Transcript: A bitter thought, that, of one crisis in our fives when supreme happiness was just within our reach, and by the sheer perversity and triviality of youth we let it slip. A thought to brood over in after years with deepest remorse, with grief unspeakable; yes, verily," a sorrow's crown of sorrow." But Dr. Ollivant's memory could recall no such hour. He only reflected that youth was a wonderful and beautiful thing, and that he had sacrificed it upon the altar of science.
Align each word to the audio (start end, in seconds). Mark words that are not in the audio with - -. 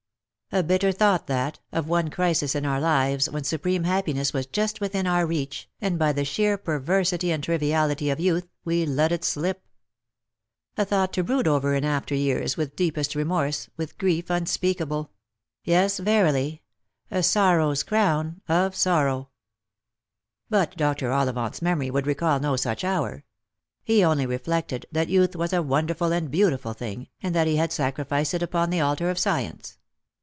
A 0.53 0.63
bitter 0.63 0.91
thought, 0.91 1.27
that, 1.27 1.59
of 1.71 1.87
one 1.87 2.09
crisis 2.09 2.55
in 2.55 2.65
our 2.65 2.81
fives 2.81 3.29
when 3.29 3.45
supreme 3.45 3.85
happiness 3.85 4.33
was 4.33 4.45
just 4.45 4.81
within 4.81 5.07
our 5.07 5.25
reach, 5.25 5.69
and 5.79 5.97
by 5.97 6.11
the 6.11 6.25
sheer 6.25 6.57
perversity 6.57 7.31
and 7.31 7.41
triviality 7.41 8.09
of 8.09 8.19
youth 8.19 8.49
we 8.65 8.85
let 8.85 9.13
it 9.13 9.23
slip. 9.23 9.65
A 10.75 10.83
thought 10.83 11.13
to 11.13 11.23
brood 11.23 11.47
over 11.47 11.73
in 11.73 11.85
after 11.85 12.13
years 12.13 12.57
with 12.57 12.75
deepest 12.75 13.15
remorse, 13.15 13.69
with 13.77 13.97
grief 13.97 14.29
unspeakable; 14.29 15.11
yes, 15.63 15.99
verily," 15.99 16.61
a 17.09 17.23
sorrow's 17.23 17.81
crown 17.81 18.41
of 18.49 18.75
sorrow." 18.75 19.29
But 20.49 20.75
Dr. 20.75 21.13
Ollivant's 21.13 21.61
memory 21.61 21.89
could 21.89 22.05
recall 22.05 22.41
no 22.41 22.57
such 22.57 22.83
hour. 22.83 23.23
He 23.85 24.03
only 24.03 24.25
reflected 24.25 24.85
that 24.91 25.07
youth 25.07 25.33
was 25.33 25.53
a 25.53 25.63
wonderful 25.63 26.11
and 26.11 26.29
beautiful 26.29 26.73
thing, 26.73 27.07
and 27.23 27.33
that 27.33 27.47
he 27.47 27.55
had 27.55 27.71
sacrificed 27.71 28.33
it 28.33 28.43
upon 28.43 28.69
the 28.69 28.81
altar 28.81 29.09
of 29.09 29.17
science. 29.17 29.77